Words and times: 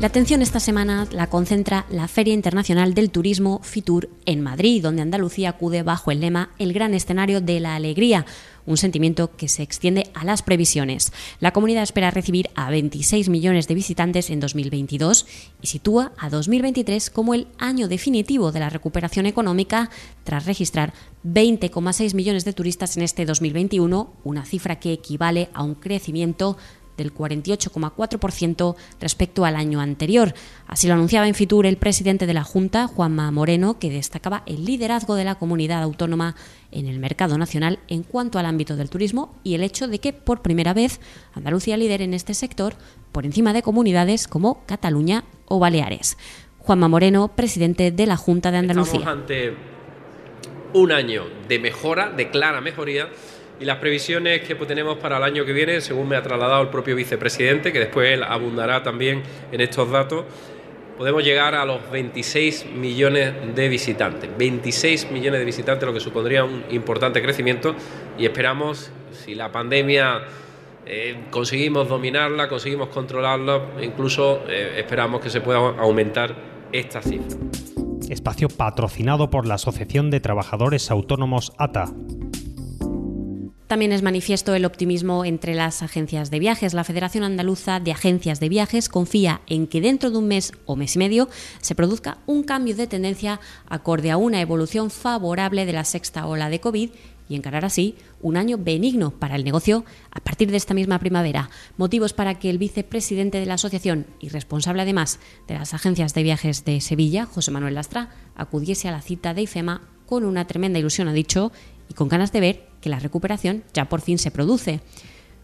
La 0.00 0.06
atención 0.06 0.40
esta 0.40 0.60
semana 0.60 1.06
la 1.12 1.26
concentra 1.26 1.84
la 1.90 2.08
Feria 2.08 2.32
Internacional 2.32 2.94
del 2.94 3.10
Turismo 3.10 3.60
FITUR 3.62 4.08
en 4.24 4.40
Madrid, 4.40 4.82
donde 4.82 5.02
Andalucía 5.02 5.50
acude 5.50 5.82
bajo 5.82 6.10
el 6.10 6.20
lema 6.20 6.52
El 6.58 6.72
gran 6.72 6.94
escenario 6.94 7.42
de 7.42 7.60
la 7.60 7.74
alegría, 7.74 8.24
un 8.64 8.78
sentimiento 8.78 9.36
que 9.36 9.46
se 9.46 9.62
extiende 9.62 10.10
a 10.14 10.24
las 10.24 10.40
previsiones. 10.40 11.12
La 11.38 11.52
comunidad 11.52 11.82
espera 11.82 12.10
recibir 12.10 12.48
a 12.54 12.70
26 12.70 13.28
millones 13.28 13.68
de 13.68 13.74
visitantes 13.74 14.30
en 14.30 14.40
2022 14.40 15.26
y 15.60 15.66
sitúa 15.66 16.12
a 16.16 16.30
2023 16.30 17.10
como 17.10 17.34
el 17.34 17.48
año 17.58 17.86
definitivo 17.86 18.52
de 18.52 18.60
la 18.60 18.70
recuperación 18.70 19.26
económica 19.26 19.90
tras 20.24 20.46
registrar 20.46 20.94
20,6 21.26 22.14
millones 22.14 22.46
de 22.46 22.54
turistas 22.54 22.96
en 22.96 23.02
este 23.02 23.26
2021, 23.26 24.14
una 24.24 24.46
cifra 24.46 24.80
que 24.80 24.94
equivale 24.94 25.50
a 25.52 25.62
un 25.62 25.74
crecimiento 25.74 26.56
del 27.00 27.14
48,4% 27.14 28.76
respecto 29.00 29.46
al 29.46 29.56
año 29.56 29.80
anterior. 29.80 30.34
Así 30.66 30.86
lo 30.86 30.94
anunciaba 30.94 31.26
en 31.26 31.34
Fitur 31.34 31.64
el 31.64 31.78
presidente 31.78 32.26
de 32.26 32.34
la 32.34 32.44
Junta, 32.44 32.86
Juanma 32.86 33.30
Moreno, 33.30 33.78
que 33.78 33.90
destacaba 33.90 34.42
el 34.44 34.66
liderazgo 34.66 35.14
de 35.14 35.24
la 35.24 35.36
comunidad 35.36 35.82
autónoma 35.82 36.36
en 36.70 36.86
el 36.86 36.98
mercado 36.98 37.38
nacional 37.38 37.78
en 37.88 38.02
cuanto 38.02 38.38
al 38.38 38.46
ámbito 38.46 38.76
del 38.76 38.90
turismo 38.90 39.34
y 39.42 39.54
el 39.54 39.64
hecho 39.64 39.88
de 39.88 39.98
que 39.98 40.12
por 40.12 40.42
primera 40.42 40.74
vez 40.74 41.00
Andalucía 41.32 41.78
lidere 41.78 42.04
en 42.04 42.14
este 42.14 42.34
sector 42.34 42.74
por 43.12 43.24
encima 43.24 43.52
de 43.52 43.62
comunidades 43.62 44.28
como 44.28 44.64
Cataluña 44.66 45.24
o 45.46 45.58
Baleares. 45.58 46.18
Juanma 46.58 46.88
Moreno, 46.88 47.28
presidente 47.34 47.90
de 47.90 48.06
la 48.06 48.16
Junta 48.16 48.50
de 48.50 48.58
Andalucía. 48.58 49.00
Estamos 49.00 49.20
ante 49.22 49.54
un 50.74 50.92
año 50.92 51.24
de 51.48 51.58
mejora, 51.58 52.10
de 52.10 52.30
clara 52.30 52.60
mejoría 52.60 53.08
y 53.60 53.66
las 53.66 53.76
previsiones 53.76 54.40
que 54.40 54.54
tenemos 54.54 54.96
para 54.96 55.18
el 55.18 55.22
año 55.22 55.44
que 55.44 55.52
viene, 55.52 55.82
según 55.82 56.08
me 56.08 56.16
ha 56.16 56.22
trasladado 56.22 56.62
el 56.62 56.68
propio 56.68 56.96
vicepresidente, 56.96 57.72
que 57.72 57.78
después 57.78 58.10
él 58.10 58.22
abundará 58.22 58.82
también 58.82 59.22
en 59.52 59.60
estos 59.60 59.90
datos, 59.90 60.24
podemos 60.96 61.22
llegar 61.22 61.54
a 61.54 61.64
los 61.66 61.90
26 61.90 62.66
millones 62.74 63.34
de 63.54 63.68
visitantes. 63.68 64.30
26 64.36 65.10
millones 65.10 65.40
de 65.40 65.44
visitantes, 65.44 65.86
lo 65.86 65.92
que 65.92 66.00
supondría 66.00 66.42
un 66.42 66.64
importante 66.70 67.22
crecimiento 67.22 67.74
y 68.18 68.24
esperamos, 68.24 68.90
si 69.12 69.34
la 69.34 69.52
pandemia 69.52 70.22
eh, 70.86 71.24
conseguimos 71.30 71.86
dominarla, 71.86 72.48
conseguimos 72.48 72.88
controlarla, 72.88 73.62
incluso 73.82 74.42
eh, 74.48 74.76
esperamos 74.78 75.20
que 75.20 75.28
se 75.28 75.42
pueda 75.42 75.58
aumentar 75.58 76.34
esta 76.72 77.02
cifra. 77.02 77.36
Espacio 78.08 78.48
patrocinado 78.48 79.28
por 79.28 79.46
la 79.46 79.54
Asociación 79.54 80.10
de 80.10 80.20
Trabajadores 80.20 80.90
Autónomos 80.90 81.52
ATA. 81.58 81.92
También 83.70 83.92
es 83.92 84.02
manifiesto 84.02 84.56
el 84.56 84.64
optimismo 84.64 85.24
entre 85.24 85.54
las 85.54 85.84
agencias 85.84 86.28
de 86.32 86.40
viajes. 86.40 86.74
La 86.74 86.82
Federación 86.82 87.22
Andaluza 87.22 87.78
de 87.78 87.92
Agencias 87.92 88.40
de 88.40 88.48
Viajes 88.48 88.88
confía 88.88 89.42
en 89.46 89.68
que 89.68 89.80
dentro 89.80 90.10
de 90.10 90.18
un 90.18 90.26
mes 90.26 90.52
o 90.66 90.74
mes 90.74 90.96
y 90.96 90.98
medio 90.98 91.28
se 91.60 91.76
produzca 91.76 92.18
un 92.26 92.42
cambio 92.42 92.74
de 92.74 92.88
tendencia 92.88 93.38
acorde 93.68 94.10
a 94.10 94.16
una 94.16 94.40
evolución 94.40 94.90
favorable 94.90 95.66
de 95.66 95.72
la 95.72 95.84
sexta 95.84 96.26
ola 96.26 96.50
de 96.50 96.58
COVID 96.58 96.90
y 97.28 97.36
encarar 97.36 97.64
así 97.64 97.94
un 98.20 98.36
año 98.36 98.58
benigno 98.58 99.12
para 99.12 99.36
el 99.36 99.44
negocio 99.44 99.84
a 100.10 100.18
partir 100.18 100.50
de 100.50 100.56
esta 100.56 100.74
misma 100.74 100.98
primavera. 100.98 101.48
Motivos 101.76 102.12
para 102.12 102.40
que 102.40 102.50
el 102.50 102.58
vicepresidente 102.58 103.38
de 103.38 103.46
la 103.46 103.54
asociación 103.54 104.04
y 104.18 104.30
responsable 104.30 104.82
además 104.82 105.20
de 105.46 105.54
las 105.54 105.74
agencias 105.74 106.12
de 106.12 106.24
viajes 106.24 106.64
de 106.64 106.80
Sevilla, 106.80 107.24
José 107.24 107.52
Manuel 107.52 107.74
Lastra, 107.74 108.10
acudiese 108.34 108.88
a 108.88 108.90
la 108.90 109.00
cita 109.00 109.32
de 109.32 109.42
IFEMA 109.42 109.82
con 110.10 110.24
una 110.24 110.44
tremenda 110.44 110.80
ilusión, 110.80 111.06
ha 111.06 111.12
dicho, 111.12 111.52
y 111.88 111.94
con 111.94 112.08
ganas 112.08 112.32
de 112.32 112.40
ver 112.40 112.66
que 112.80 112.90
la 112.90 112.98
recuperación 112.98 113.62
ya 113.72 113.88
por 113.88 114.00
fin 114.00 114.18
se 114.18 114.32
produce. 114.32 114.80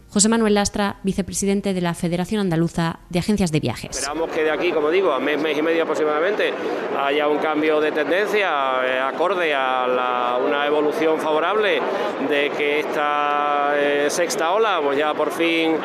José 0.09 0.29
Manuel 0.29 0.53
Lastra, 0.53 0.97
vicepresidente 1.03 1.73
de 1.73 1.81
la 1.81 1.93
Federación 1.93 2.39
Andaluza 2.39 2.99
de 3.09 3.19
Agencias 3.19 3.51
de 3.51 3.59
Viajes. 3.59 3.91
Esperamos 3.91 4.29
que 4.31 4.43
de 4.43 4.51
aquí, 4.51 4.71
como 4.71 4.89
digo, 4.89 5.11
a 5.11 5.19
mes, 5.19 5.39
mes 5.41 5.57
y 5.57 5.61
medio 5.61 5.83
aproximadamente, 5.83 6.53
haya 6.97 7.27
un 7.27 7.39
cambio 7.39 7.81
de 7.81 7.91
tendencia 7.91 8.49
eh, 8.85 8.99
acorde 8.99 9.53
a 9.53 10.39
una 10.45 10.65
evolución 10.65 11.19
favorable 11.19 11.81
de 12.29 12.51
que 12.57 12.79
esta 12.79 13.73
eh, 13.75 14.07
sexta 14.09 14.51
ola 14.51 14.79
pues 14.83 14.97
ya 14.97 15.13
por 15.13 15.31
fin 15.31 15.75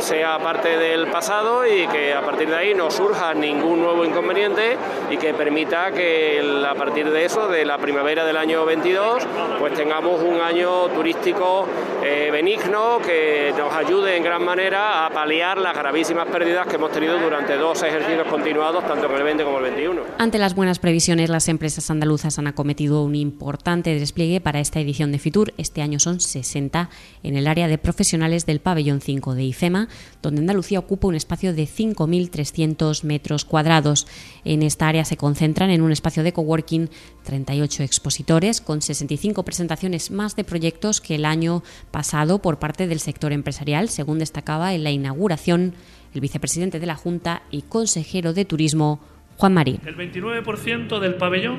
sea 0.00 0.38
parte 0.38 0.76
del 0.78 1.08
pasado 1.08 1.66
y 1.66 1.86
que 1.88 2.14
a 2.14 2.20
partir 2.20 2.48
de 2.48 2.56
ahí 2.56 2.74
no 2.74 2.90
surja 2.90 3.34
ningún 3.34 3.80
nuevo 3.80 4.04
inconveniente 4.04 4.76
y 5.10 5.16
que 5.16 5.34
permita 5.34 5.90
que 5.90 6.40
a 6.68 6.74
partir 6.74 7.10
de 7.10 7.24
eso, 7.24 7.48
de 7.48 7.64
la 7.64 7.78
primavera 7.78 8.24
del 8.24 8.36
año 8.36 8.64
22, 8.64 9.26
pues 9.58 9.74
tengamos 9.74 10.22
un 10.22 10.40
año 10.40 10.86
turístico 10.88 11.66
eh, 12.02 12.28
benigno 12.30 12.97
que 13.00 13.52
nos 13.56 13.72
ayude 13.72 14.16
en 14.16 14.22
gran 14.22 14.44
manera 14.44 15.06
a 15.06 15.10
paliar 15.10 15.58
las 15.58 15.76
gravísimas 15.76 16.26
pérdidas 16.26 16.66
que 16.66 16.76
hemos 16.76 16.90
tenido 16.90 17.18
durante 17.18 17.56
dos 17.56 17.82
ejercicios 17.82 18.26
continuados, 18.26 18.86
tanto 18.86 19.06
en 19.06 19.16
el 19.16 19.22
20 19.22 19.44
como 19.44 19.58
el 19.58 19.64
21. 19.64 20.02
Ante 20.18 20.38
las 20.38 20.54
buenas 20.54 20.78
previsiones, 20.78 21.30
las 21.30 21.48
empresas 21.48 21.90
andaluzas 21.90 22.38
han 22.38 22.46
acometido 22.46 23.02
un 23.02 23.14
importante 23.14 23.94
despliegue 23.98 24.40
para 24.40 24.60
esta 24.60 24.80
edición 24.80 25.12
de 25.12 25.18
Fitur. 25.18 25.54
Este 25.56 25.82
año 25.82 25.98
son 26.00 26.20
60 26.20 26.90
en 27.22 27.36
el 27.36 27.46
área 27.46 27.68
de 27.68 27.78
profesionales 27.78 28.46
del 28.46 28.60
pabellón 28.60 29.00
5 29.00 29.34
de 29.34 29.44
IFEMA, 29.44 29.88
donde 30.22 30.40
Andalucía 30.40 30.78
ocupa 30.78 31.08
un 31.08 31.14
espacio 31.14 31.54
de 31.54 31.64
5.300 31.64 33.04
metros 33.04 33.44
cuadrados. 33.44 34.06
En 34.44 34.62
esta 34.62 34.88
área 34.88 35.04
se 35.04 35.16
concentran 35.16 35.70
en 35.70 35.82
un 35.82 35.92
espacio 35.92 36.22
de 36.22 36.32
coworking 36.32 36.90
38 37.24 37.82
expositores 37.82 38.60
con 38.60 38.82
65 38.82 39.44
presentaciones 39.44 40.10
más 40.10 40.34
de 40.34 40.44
proyectos 40.44 41.00
que 41.00 41.14
el 41.14 41.24
año 41.24 41.62
pasado 41.90 42.40
por 42.40 42.58
parte 42.58 42.86
del 42.88 43.00
sector 43.00 43.32
empresarial, 43.32 43.88
según 43.88 44.18
destacaba 44.18 44.74
en 44.74 44.84
la 44.84 44.90
inauguración 44.90 45.74
el 46.14 46.20
vicepresidente 46.20 46.80
de 46.80 46.86
la 46.86 46.94
Junta 46.94 47.42
y 47.50 47.62
consejero 47.62 48.32
de 48.32 48.44
Turismo, 48.44 49.00
Juan 49.36 49.54
Marín. 49.54 49.80
El 49.86 49.96
29% 49.96 50.98
del 50.98 51.14
pabellón, 51.14 51.58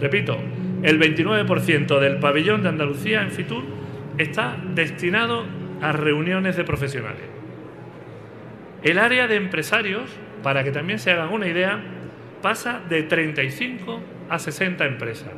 repito, 0.00 0.38
el 0.82 0.98
29% 0.98 1.98
del 2.00 2.18
pabellón 2.18 2.62
de 2.62 2.68
Andalucía 2.68 3.22
en 3.22 3.30
Fitur 3.30 3.64
está 4.16 4.56
destinado 4.74 5.44
a 5.80 5.92
reuniones 5.92 6.56
de 6.56 6.64
profesionales. 6.64 7.22
El 8.82 8.98
área 8.98 9.26
de 9.26 9.36
empresarios, 9.36 10.08
para 10.42 10.62
que 10.62 10.70
también 10.70 10.98
se 10.98 11.10
hagan 11.10 11.32
una 11.32 11.48
idea, 11.48 11.82
pasa 12.42 12.80
de 12.88 13.02
35 13.02 14.00
a 14.28 14.38
60 14.38 14.86
empresas. 14.86 15.30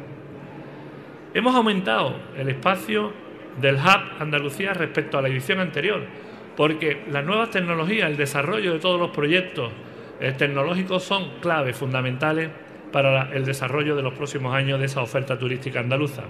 Hemos 1.32 1.54
aumentado 1.54 2.16
el 2.36 2.48
espacio 2.48 3.12
del 3.60 3.76
Hub 3.76 4.20
Andalucía 4.20 4.72
respecto 4.74 5.18
a 5.18 5.22
la 5.22 5.28
edición 5.28 5.60
anterior, 5.60 6.02
porque 6.56 7.02
las 7.10 7.24
nuevas 7.24 7.50
tecnologías, 7.50 8.10
el 8.10 8.16
desarrollo 8.16 8.72
de 8.72 8.78
todos 8.78 9.00
los 9.00 9.10
proyectos 9.10 9.72
eh, 10.20 10.32
tecnológicos 10.36 11.02
son 11.02 11.40
claves 11.40 11.76
fundamentales 11.76 12.50
para 12.92 13.32
el 13.32 13.44
desarrollo 13.44 13.96
de 13.96 14.02
los 14.02 14.14
próximos 14.14 14.54
años 14.54 14.80
de 14.80 14.86
esa 14.86 15.00
oferta 15.00 15.38
turística 15.38 15.80
andaluza 15.80 16.24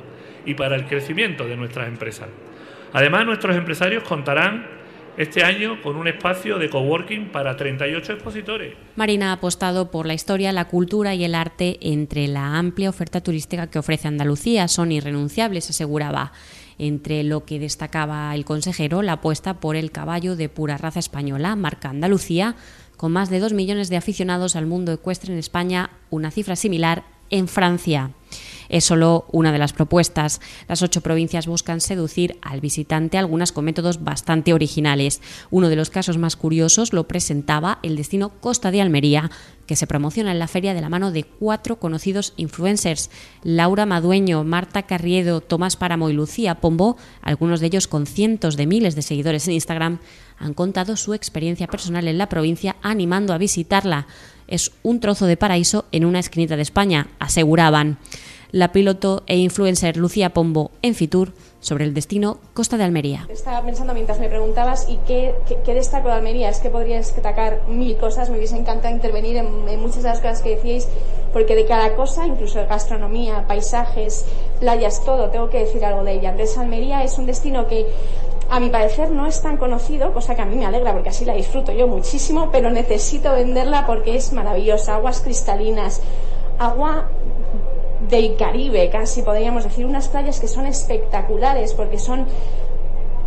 y 0.45 0.55
para 0.55 0.77
el 0.77 0.87
crecimiento 0.87 1.47
de 1.47 1.57
nuestras 1.57 1.89
empresas. 1.89 2.29
Además, 2.93 3.25
nuestros 3.25 3.57
empresarios 3.57 4.03
contarán 4.05 4.81
este 5.17 5.45
año 5.45 5.83
con 5.83 5.97
un 5.97 6.09
espacio 6.09 6.59
de 6.59 6.71
coworking 6.71 7.31
para 7.31 7.57
38 7.57 8.15
expositores. 8.15 8.75
Marina 8.97 9.31
ha 9.31 9.33
apostado 9.35 9.91
por 9.91 10.07
la 10.07 10.15
historia, 10.15 10.53
la 10.53 10.67
cultura 10.67 11.15
y 11.15 11.25
el 11.25 11.35
arte 11.35 11.79
entre 11.83 12.27
la 12.29 12.57
amplia 12.57 12.91
oferta 12.91 13.21
turística 13.21 13.69
que 13.69 13.79
ofrece 13.79 14.09
Andalucía. 14.09 14.69
Son 14.69 14.93
irrenunciables, 14.93 15.69
aseguraba 15.69 16.33
entre 16.81 17.23
lo 17.25 17.45
que 17.45 17.59
destacaba 17.59 18.35
el 18.35 18.47
consejero 18.47 19.03
la 19.03 19.13
apuesta 19.13 19.61
por 19.61 19.77
el 19.77 19.93
caballo 19.93 20.35
de 20.35 20.49
pura 20.49 20.79
raza 20.79 20.99
española, 20.99 21.55
marca 21.55 21.91
Andalucía, 21.91 22.57
con 22.97 23.13
más 23.13 23.29
de 23.29 23.39
dos 23.39 23.53
millones 23.53 23.91
de 23.91 23.99
aficionados 23.99 24.57
al 24.57 24.65
mundo 24.65 24.93
ecuestre 24.93 25.33
en 25.33 25.39
España, 25.39 25.91
una 26.09 26.31
cifra 26.31 26.57
similar 26.57 27.05
en 27.29 27.49
Francia 27.49 28.13
es 28.71 28.85
solo 28.85 29.27
una 29.33 29.53
de 29.53 29.59
las 29.59 29.75
propuestas. 29.75 30.41
Las 30.69 30.81
ocho 30.81 31.03
provincias 31.03 31.47
buscan 31.47 31.83
seducir 31.83 32.39
al 32.41 32.61
visitante, 32.61 33.19
algunas 33.19 33.53
con 33.53 33.67
métodos 33.67 34.03
bastante 34.03 34.55
originales. 34.55 35.21
Uno 35.51 35.69
de 35.69 35.77
los 35.77 35.91
casos 35.91 36.17
más 36.17 36.37
curiosos 36.37 36.95
lo 36.95 37.07
presentaba 37.07 37.79
el 37.83 37.97
destino 37.97 38.31
Costa 38.41 38.71
de 38.71 38.81
Almería, 38.81 39.31
que 39.67 39.77
se 39.77 39.87
promociona 39.87 40.33
en 40.33 40.39
la 40.41 40.49
feria 40.49 40.75
de 40.75 40.81
la 40.81 40.89
mano 40.89 41.13
de 41.13 41.23
cuatro 41.23 41.79
conocidos 41.79 42.33
influencers, 42.37 43.11
Laura 43.45 43.87
Madueño, 43.87 44.43
Marta 44.43 44.83
Carriedo, 44.83 45.41
Tomás 45.41 45.77
Páramo 45.77 46.11
y 46.11 46.13
Lucía 46.13 46.57
Pombo, 46.57 46.97
algunos 47.23 47.61
de 47.61 47.67
ellos 47.67 47.87
con 47.87 48.07
cientos 48.07 48.57
de 48.57 48.67
miles 48.67 48.97
de 48.97 49.03
seguidores 49.03 49.47
en 49.47 49.55
Instagram, 49.55 49.99
han 50.39 50.55
contado 50.55 50.97
su 50.97 51.15
experiencia 51.15 51.69
personal 51.69 52.09
en 52.09 52.19
la 52.19 52.29
provincia 52.29 52.77
animando 52.83 53.33
a 53.33 53.39
visitarla. 53.39 54.07
Es 54.49 54.73
un 54.83 54.99
trozo 54.99 55.27
de 55.27 55.37
paraíso 55.37 55.85
en 55.93 56.05
una 56.05 56.19
esquinita 56.19 56.57
de 56.57 56.63
España, 56.63 57.09
aseguraban. 57.21 57.99
La 58.53 58.73
piloto 58.73 59.23
e 59.27 59.37
influencer 59.37 59.97
Lucía 59.97 60.31
Pombo 60.31 60.73
en 60.83 60.97
Fitur 60.97 61.33
sobre 61.61 61.85
el 61.85 61.95
destino 61.95 62.39
Costa 62.53 62.77
de 62.77 62.83
Almería. 62.83 63.29
Estaba 63.29 63.63
pensando 63.63 63.95
mientras 63.95 64.19
me 64.19 64.29
preguntabas 64.29 64.89
y 64.89 64.97
qué, 65.07 65.35
qué, 65.65 65.73
destaco 65.75 66.09
de 66.09 66.15
Almería. 66.15 66.49
Es 66.49 66.59
que 66.59 66.69
podrías 66.69 67.15
destacar 67.15 67.69
mil 67.69 67.97
cosas. 67.97 68.29
Me 68.29 68.39
hubiese 68.39 68.57
encantado 68.57 68.93
intervenir 68.93 69.37
en, 69.37 69.69
en, 69.69 69.81
muchas 69.81 70.03
de 70.03 70.09
las 70.09 70.19
cosas 70.19 70.43
que 70.43 70.57
decíais, 70.57 70.89
porque 71.33 71.55
de 71.55 71.65
cada 71.67 71.95
cosa, 71.95 72.27
incluso 72.27 72.59
gastronomía, 72.67 73.47
paisajes, 73.47 74.25
playas, 74.59 75.05
todo, 75.05 75.31
tengo 75.31 75.49
que 75.49 75.61
decir 75.61 75.85
algo 75.85 76.03
de 76.03 76.15
ella. 76.15 76.31
Entonces, 76.31 76.59
Almería 76.59 77.05
es 77.05 77.19
un 77.19 77.27
destino 77.27 77.69
que 77.69 77.87
a 78.51 78.59
mi 78.59 78.69
parecer 78.71 79.13
no 79.13 79.27
es 79.27 79.41
tan 79.43 79.59
conocido, 79.59 80.13
cosa 80.13 80.35
que 80.35 80.43
a 80.43 80.47
mí 80.47 80.57
me 80.57 80.67
alegra 80.67 80.93
porque 80.93 81.11
así 81.11 81.25
la 81.25 81.35
disfruto 81.35 81.71
yo 81.71 81.87
muchísimo, 81.87 82.51
pero 82.51 82.73
necesito 82.73 83.33
venderla 83.33 83.87
porque 83.87 84.17
es 84.17 84.33
maravillosa. 84.33 84.97
Aguas 84.97 85.21
cristalinas, 85.21 86.01
agua 86.59 87.09
del 88.11 88.37
Caribe, 88.37 88.91
casi 88.91 89.23
podríamos 89.23 89.65
decir, 89.65 89.87
unas 89.87 90.09
playas 90.09 90.41
que 90.41 90.49
son 90.49 90.67
espectaculares 90.67 91.75
porque 91.75 91.99
son 91.99 92.27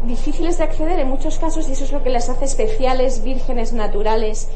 difíciles 0.06 0.58
de 0.58 0.66
acceder 0.66 1.00
en 1.00 1.08
muchos 1.08 1.40
casos 1.40 1.70
y 1.70 1.72
eso 1.72 1.86
es 1.86 1.92
lo 1.92 2.04
que 2.04 2.10
las 2.10 2.30
hace 2.30 2.46
especiales, 2.46 3.24
vírgenes, 3.24 3.74
naturales. 3.74 4.50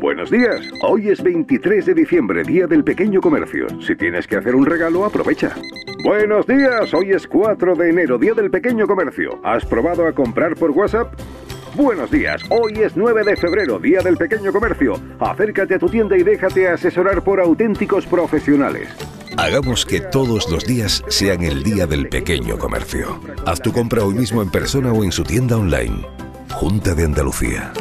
Buenos 0.00 0.30
días, 0.30 0.60
hoy 0.82 1.10
es 1.10 1.22
23 1.22 1.84
de 1.84 1.94
diciembre, 1.94 2.42
Día 2.44 2.66
del 2.66 2.84
Pequeño 2.84 3.20
Comercio. 3.20 3.66
Si 3.80 3.94
tienes 3.96 4.26
que 4.26 4.36
hacer 4.36 4.54
un 4.54 4.64
regalo, 4.64 5.04
aprovecha. 5.04 5.54
Buenos 6.04 6.46
días, 6.46 6.92
hoy 6.94 7.12
es 7.12 7.26
4 7.26 7.74
de 7.76 7.90
enero, 7.90 8.18
Día 8.18 8.32
del 8.32 8.50
Pequeño 8.50 8.86
Comercio. 8.86 9.38
¿Has 9.44 9.66
probado 9.66 10.06
a 10.06 10.12
comprar 10.12 10.54
por 10.54 10.70
WhatsApp? 10.70 11.12
Buenos 11.74 12.10
días, 12.10 12.42
hoy 12.50 12.82
es 12.82 12.96
9 12.96 13.24
de 13.24 13.36
febrero, 13.36 13.78
Día 13.78 14.00
del 14.00 14.16
Pequeño 14.16 14.52
Comercio. 14.52 14.94
Acércate 15.18 15.74
a 15.74 15.78
tu 15.78 15.88
tienda 15.88 16.16
y 16.16 16.22
déjate 16.22 16.68
asesorar 16.68 17.22
por 17.22 17.38
auténticos 17.38 18.06
profesionales. 18.06 18.88
Hagamos 19.36 19.86
que 19.86 20.00
todos 20.00 20.50
los 20.50 20.64
días 20.64 21.02
sean 21.08 21.42
el 21.42 21.62
Día 21.62 21.86
del 21.86 22.08
Pequeño 22.08 22.58
Comercio. 22.58 23.20
Haz 23.46 23.60
tu 23.60 23.72
compra 23.72 24.04
hoy 24.04 24.14
mismo 24.14 24.42
en 24.42 24.50
persona 24.50 24.92
o 24.92 25.04
en 25.04 25.12
su 25.12 25.22
tienda 25.24 25.56
online. 25.56 26.06
Junta 26.52 26.94
de 26.94 27.04
Andalucía. 27.04 27.72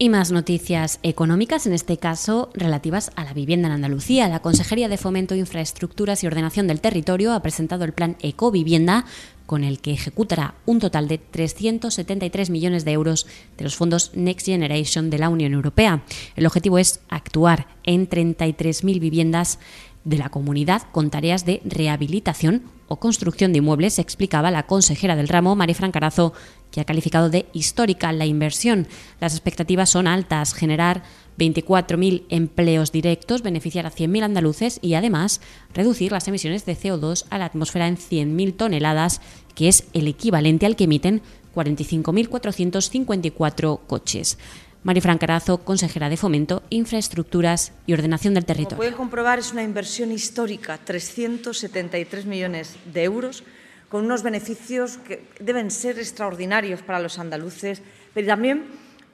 Y 0.00 0.10
más 0.10 0.30
noticias 0.30 1.00
económicas, 1.02 1.66
en 1.66 1.72
este 1.72 1.96
caso 1.96 2.50
relativas 2.54 3.10
a 3.16 3.24
la 3.24 3.32
vivienda 3.32 3.66
en 3.66 3.74
Andalucía. 3.74 4.28
La 4.28 4.40
Consejería 4.40 4.88
de 4.88 4.96
Fomento, 4.96 5.34
Infraestructuras 5.34 6.22
y 6.22 6.28
Ordenación 6.28 6.68
del 6.68 6.80
Territorio 6.80 7.32
ha 7.32 7.42
presentado 7.42 7.84
el 7.84 7.92
plan 7.92 8.16
Ecovivienda 8.20 9.06
con 9.48 9.64
el 9.64 9.80
que 9.80 9.92
ejecutará 9.92 10.56
un 10.66 10.78
total 10.78 11.08
de 11.08 11.16
373 11.16 12.50
millones 12.50 12.84
de 12.84 12.92
euros 12.92 13.26
de 13.56 13.64
los 13.64 13.76
fondos 13.76 14.12
Next 14.14 14.44
Generation 14.44 15.08
de 15.08 15.18
la 15.18 15.30
Unión 15.30 15.54
Europea. 15.54 16.04
El 16.36 16.44
objetivo 16.44 16.76
es 16.78 17.00
actuar 17.08 17.66
en 17.82 18.10
33.000 18.10 19.00
viviendas 19.00 19.58
de 20.04 20.18
la 20.18 20.28
comunidad 20.28 20.82
con 20.92 21.08
tareas 21.08 21.46
de 21.46 21.62
rehabilitación 21.64 22.64
o 22.88 23.00
construcción 23.00 23.52
de 23.52 23.58
inmuebles, 23.58 23.98
explicaba 23.98 24.50
la 24.50 24.66
consejera 24.66 25.16
del 25.16 25.28
ramo, 25.28 25.56
María 25.56 25.76
Carazo, 25.92 26.34
que 26.70 26.82
ha 26.82 26.84
calificado 26.84 27.30
de 27.30 27.46
histórica 27.54 28.12
la 28.12 28.26
inversión. 28.26 28.86
Las 29.18 29.32
expectativas 29.32 29.88
son 29.88 30.06
altas, 30.06 30.52
generar 30.52 31.02
24.000 31.38 32.24
empleos 32.28 32.92
directos, 32.92 33.40
beneficiar 33.42 33.86
a 33.86 33.92
100.000 33.92 34.24
andaluces 34.24 34.78
y 34.82 34.92
además 34.94 35.40
reducir 35.72 36.12
las 36.12 36.28
emisiones 36.28 36.66
de 36.66 36.76
CO2 36.76 37.24
a 37.30 37.38
la 37.38 37.46
atmósfera 37.46 37.88
en 37.88 37.96
100.000 37.96 38.54
toneladas, 38.56 39.22
que 39.54 39.68
es 39.68 39.84
el 39.92 40.08
equivalente 40.08 40.66
al 40.66 40.76
que 40.76 40.84
emiten 40.84 41.22
45.454 41.54 43.80
coches. 43.86 44.36
Marifran 44.82 45.18
Carazo, 45.18 45.64
consejera 45.64 46.08
de 46.08 46.16
Fomento, 46.16 46.62
Infraestructuras 46.70 47.72
y 47.86 47.92
Ordenación 47.94 48.34
del 48.34 48.44
Territorio. 48.44 48.76
Como 48.76 48.78
pueden 48.78 48.94
comprobar, 48.94 49.40
es 49.40 49.52
una 49.52 49.64
inversión 49.64 50.12
histórica, 50.12 50.78
373 50.78 52.26
millones 52.26 52.76
de 52.92 53.02
euros, 53.04 53.42
con 53.88 54.04
unos 54.04 54.22
beneficios 54.22 54.98
que 54.98 55.24
deben 55.40 55.70
ser 55.70 55.98
extraordinarios 55.98 56.82
para 56.82 57.00
los 57.00 57.18
andaluces, 57.18 57.80
pero 58.14 58.26
también 58.28 58.66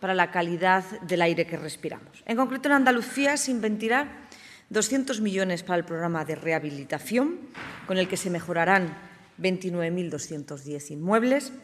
para 0.04 0.12
la 0.12 0.30
calidad 0.30 0.84
del 1.00 1.22
aire 1.22 1.46
que 1.46 1.56
respiramos. 1.56 2.22
En 2.26 2.36
concreto, 2.36 2.68
en 2.68 2.74
Andalucía 2.74 3.38
se 3.38 3.50
invertirá 3.50 4.28
200 4.68 5.22
millones 5.22 5.62
para 5.62 5.78
el 5.78 5.86
programa 5.86 6.26
de 6.26 6.34
rehabilitación, 6.34 7.40
con 7.86 7.96
el 7.96 8.06
que 8.06 8.18
se 8.18 8.28
mejorarán 8.28 8.98
29.210 9.40 10.90
inmuebles, 10.90 11.54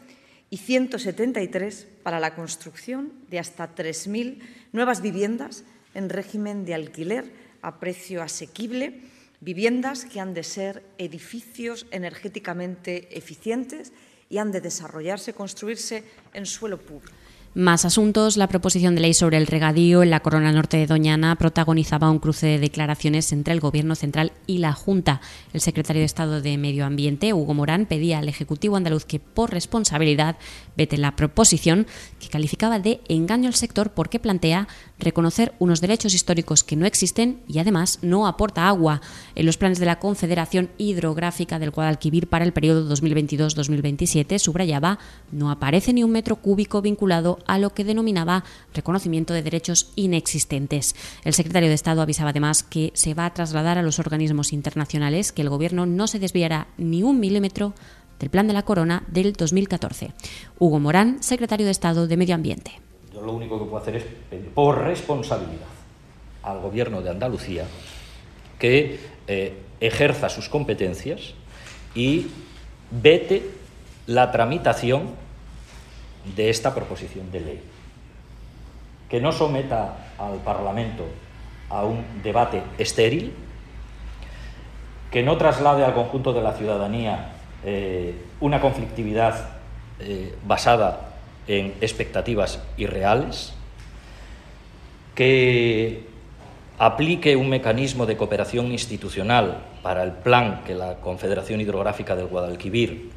y 0.49 0.57
173 0.57 1.85
para 2.01 2.19
la 2.19 2.33
construcción 2.33 3.13
de 3.29 3.37
hasta 3.37 3.75
3.000 3.75 4.39
nuevas 4.71 5.03
viviendas 5.03 5.63
en 5.93 6.09
régimen 6.09 6.65
de 6.65 6.73
alquiler 6.73 7.31
a 7.61 7.79
precio 7.79 8.23
asequible, 8.23 9.01
viviendas 9.39 10.05
que 10.05 10.19
han 10.19 10.33
de 10.33 10.41
ser 10.41 10.81
edificios 10.97 11.85
energéticamente 11.91 13.15
eficientes 13.15 13.93
y 14.31 14.39
han 14.39 14.51
de 14.51 14.61
desarrollarse, 14.61 15.33
construirse 15.33 16.03
en 16.33 16.47
suelo 16.47 16.79
público. 16.79 17.13
Más 17.53 17.83
asuntos. 17.83 18.37
La 18.37 18.47
proposición 18.47 18.95
de 18.95 19.01
ley 19.01 19.13
sobre 19.13 19.35
el 19.35 19.45
regadío 19.45 20.03
en 20.03 20.09
la 20.09 20.21
Corona 20.21 20.53
Norte 20.53 20.77
de 20.77 20.87
Doñana 20.87 21.35
protagonizaba 21.35 22.09
un 22.09 22.19
cruce 22.19 22.47
de 22.47 22.59
declaraciones 22.59 23.33
entre 23.33 23.53
el 23.53 23.59
Gobierno 23.59 23.95
central 23.95 24.31
y 24.47 24.59
la 24.59 24.71
Junta. 24.71 25.19
El 25.51 25.59
secretario 25.59 25.99
de 25.99 26.05
Estado 26.05 26.39
de 26.39 26.57
Medio 26.57 26.85
Ambiente, 26.85 27.33
Hugo 27.33 27.53
Morán, 27.53 27.87
pedía 27.87 28.19
al 28.19 28.29
Ejecutivo 28.29 28.77
andaluz 28.77 29.03
que, 29.03 29.19
por 29.19 29.51
responsabilidad, 29.51 30.37
vete 30.77 30.97
la 30.97 31.17
proposición 31.17 31.87
que 32.21 32.29
calificaba 32.29 32.79
de 32.79 33.01
engaño 33.09 33.49
al 33.49 33.55
sector 33.55 33.91
porque 33.91 34.19
plantea 34.19 34.69
reconocer 35.01 35.53
unos 35.59 35.81
derechos 35.81 36.13
históricos 36.13 36.63
que 36.63 36.75
no 36.75 36.85
existen 36.85 37.41
y, 37.47 37.59
además, 37.59 37.99
no 38.01 38.27
aporta 38.27 38.67
agua. 38.67 39.01
En 39.35 39.45
los 39.45 39.57
planes 39.57 39.79
de 39.79 39.85
la 39.85 39.99
Confederación 39.99 40.69
Hidrográfica 40.77 41.59
del 41.59 41.71
Guadalquivir 41.71 42.27
para 42.27 42.45
el 42.45 42.53
periodo 42.53 42.87
2022-2027, 42.95 44.39
subrayaba, 44.39 44.99
no 45.31 45.51
aparece 45.51 45.93
ni 45.93 46.03
un 46.03 46.11
metro 46.11 46.37
cúbico 46.37 46.81
vinculado 46.81 47.39
a 47.47 47.59
lo 47.59 47.73
que 47.73 47.83
denominaba 47.83 48.43
reconocimiento 48.73 49.33
de 49.33 49.43
derechos 49.43 49.91
inexistentes. 49.95 50.95
El 51.23 51.33
secretario 51.33 51.69
de 51.69 51.75
Estado 51.75 52.01
avisaba 52.01 52.29
además 52.29 52.63
que 52.63 52.91
se 52.93 53.13
va 53.13 53.25
a 53.25 53.33
trasladar 53.33 53.77
a 53.77 53.83
los 53.83 53.99
organismos 53.99 54.53
internacionales 54.53 55.31
que 55.31 55.41
el 55.41 55.49
Gobierno 55.49 55.85
no 55.85 56.07
se 56.07 56.19
desviará 56.19 56.67
ni 56.77 57.03
un 57.03 57.19
milímetro 57.19 57.73
del 58.19 58.29
Plan 58.29 58.47
de 58.47 58.53
la 58.53 58.63
Corona 58.63 59.03
del 59.07 59.33
2014. 59.33 60.13
Hugo 60.59 60.79
Morán, 60.79 61.23
secretario 61.23 61.65
de 61.65 61.71
Estado 61.71 62.07
de 62.07 62.17
Medio 62.17 62.35
Ambiente. 62.35 62.90
Lo 63.23 63.33
único 63.33 63.59
que 63.59 63.65
puedo 63.65 63.81
hacer 63.81 63.95
es 63.97 64.03
pedir 64.29 64.49
por 64.49 64.79
responsabilidad 64.79 65.67
al 66.43 66.59
Gobierno 66.59 67.01
de 67.01 67.11
Andalucía 67.11 67.65
que 68.57 68.99
eh, 69.27 69.53
ejerza 69.79 70.29
sus 70.29 70.49
competencias 70.49 71.33
y 71.93 72.27
vete 72.89 73.43
la 74.07 74.31
tramitación 74.31 75.09
de 76.35 76.49
esta 76.49 76.73
proposición 76.73 77.31
de 77.31 77.39
ley. 77.39 77.61
Que 79.09 79.19
no 79.19 79.31
someta 79.31 80.13
al 80.17 80.37
Parlamento 80.39 81.05
a 81.69 81.83
un 81.83 82.03
debate 82.23 82.63
estéril, 82.77 83.33
que 85.11 85.23
no 85.23 85.37
traslade 85.37 85.83
al 85.83 85.93
conjunto 85.93 86.33
de 86.33 86.41
la 86.41 86.53
ciudadanía 86.53 87.33
eh, 87.63 88.15
una 88.39 88.61
conflictividad 88.61 89.49
eh, 89.99 90.35
basada 90.45 91.10
en 91.47 91.73
expectativas 91.81 92.59
irreales, 92.77 93.53
que 95.15 96.05
aplique 96.77 97.35
un 97.35 97.49
mecanismo 97.49 98.05
de 98.05 98.17
cooperación 98.17 98.71
institucional 98.71 99.63
para 99.83 100.03
el 100.03 100.11
plan 100.11 100.63
que 100.65 100.73
la 100.73 100.95
Confederación 100.95 101.61
Hidrográfica 101.61 102.15
del 102.15 102.27
Guadalquivir 102.27 103.11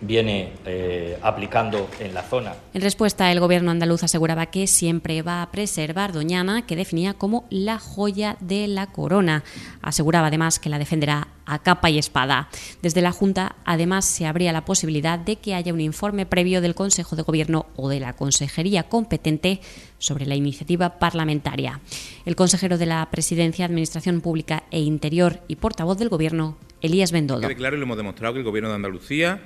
viene 0.00 0.52
eh, 0.66 1.18
aplicando 1.22 1.88
en 2.00 2.14
la 2.14 2.22
zona. 2.22 2.54
En 2.72 2.82
respuesta, 2.82 3.30
el 3.32 3.40
gobierno 3.40 3.70
andaluz 3.70 4.02
aseguraba 4.02 4.46
que 4.46 4.66
siempre 4.66 5.22
va 5.22 5.42
a 5.42 5.50
preservar 5.50 6.12
Doñana, 6.12 6.66
que 6.66 6.76
definía 6.76 7.14
como 7.14 7.46
la 7.50 7.78
joya 7.78 8.36
de 8.40 8.68
la 8.68 8.86
corona. 8.88 9.44
Aseguraba 9.82 10.28
además 10.28 10.58
que 10.58 10.68
la 10.68 10.78
defenderá 10.78 11.28
a 11.46 11.58
capa 11.62 11.90
y 11.90 11.98
espada. 11.98 12.48
Desde 12.82 13.02
la 13.02 13.12
Junta, 13.12 13.56
además, 13.64 14.04
se 14.04 14.26
abría 14.26 14.52
la 14.52 14.64
posibilidad 14.64 15.18
de 15.18 15.36
que 15.36 15.54
haya 15.54 15.72
un 15.72 15.80
informe 15.80 16.26
previo 16.26 16.60
del 16.60 16.74
Consejo 16.74 17.16
de 17.16 17.22
Gobierno 17.22 17.66
o 17.76 17.88
de 17.88 18.00
la 18.00 18.14
Consejería 18.14 18.84
competente 18.84 19.60
sobre 19.98 20.26
la 20.26 20.34
iniciativa 20.34 20.98
parlamentaria. 20.98 21.80
El 22.24 22.36
consejero 22.36 22.78
de 22.78 22.86
la 22.86 23.08
Presidencia, 23.10 23.64
Administración 23.64 24.20
Pública 24.20 24.64
e 24.70 24.80
Interior 24.80 25.40
y 25.48 25.56
portavoz 25.56 25.98
del 25.98 26.08
Gobierno, 26.08 26.56
Elías 26.80 27.12
Bendodo. 27.12 27.48
claro, 27.54 27.76
y 27.76 27.78
lo 27.78 27.84
hemos 27.84 27.96
demostrado 27.96 28.34
que 28.34 28.40
el 28.40 28.44
Gobierno 28.44 28.68
de 28.68 28.76
Andalucía 28.76 29.40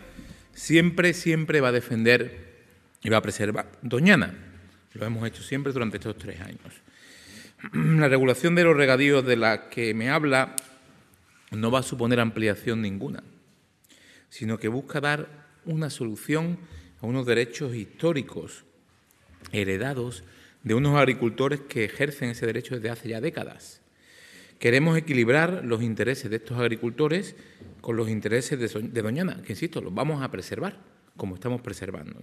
siempre, 0.58 1.14
siempre 1.14 1.60
va 1.60 1.68
a 1.68 1.72
defender 1.72 2.48
y 3.02 3.08
va 3.08 3.18
a 3.18 3.22
preservar 3.22 3.70
Doñana. 3.80 4.34
Lo 4.94 5.06
hemos 5.06 5.26
hecho 5.26 5.42
siempre 5.42 5.72
durante 5.72 5.98
estos 5.98 6.18
tres 6.18 6.40
años. 6.40 6.82
La 7.72 8.08
regulación 8.08 8.54
de 8.54 8.64
los 8.64 8.76
regadíos 8.76 9.24
de 9.24 9.36
la 9.36 9.70
que 9.70 9.94
me 9.94 10.10
habla 10.10 10.56
no 11.52 11.70
va 11.70 11.78
a 11.78 11.84
suponer 11.84 12.18
ampliación 12.20 12.82
ninguna, 12.82 13.22
sino 14.28 14.58
que 14.58 14.68
busca 14.68 15.00
dar 15.00 15.28
una 15.64 15.90
solución 15.90 16.58
a 17.00 17.06
unos 17.06 17.24
derechos 17.24 17.74
históricos 17.74 18.64
heredados 19.52 20.24
de 20.64 20.74
unos 20.74 20.98
agricultores 20.98 21.60
que 21.60 21.84
ejercen 21.84 22.30
ese 22.30 22.46
derecho 22.46 22.74
desde 22.74 22.90
hace 22.90 23.08
ya 23.08 23.20
décadas, 23.20 23.80
queremos 24.58 24.96
equilibrar 24.96 25.62
los 25.64 25.82
intereses 25.82 26.30
de 26.30 26.36
estos 26.36 26.58
agricultores 26.58 27.36
con 27.80 27.96
los 27.96 28.08
intereses 28.08 28.58
de, 28.58 29.02
Doñana, 29.02 29.40
que 29.44 29.52
insisto, 29.52 29.80
los 29.80 29.94
vamos 29.94 30.22
a 30.22 30.30
preservar, 30.30 30.76
como 31.16 31.34
estamos 31.34 31.60
preservando. 31.60 32.18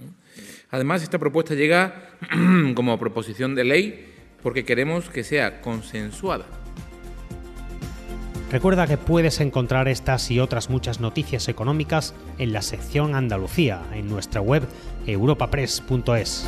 Además, 0.72 1.04
esta 1.04 1.20
propuesta 1.20 1.56
llega 1.56 2.18
como 2.76 3.00
proposición 3.00 3.56
de 3.56 3.64
ley 3.64 4.06
porque 4.44 4.64
queremos 4.64 5.10
que 5.10 5.24
sea 5.24 5.62
consensuada. 5.62 6.46
Recuerda 8.52 8.86
que 8.86 8.98
puedes 8.98 9.42
encontrar 9.42 9.88
estas 9.88 10.30
y 10.30 10.40
otras 10.40 10.70
muchas 10.70 11.00
noticias 11.00 11.50
económicas 11.50 12.14
en 12.38 12.54
la 12.54 12.62
sección 12.62 13.16
Andalucía, 13.16 13.82
en 13.94 14.08
nuestra 14.08 14.40
web 14.40 14.64
europapress.es. 15.08 16.48